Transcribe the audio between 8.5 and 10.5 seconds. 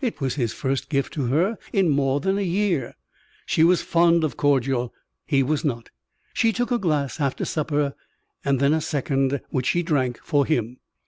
then a second, which she drank "for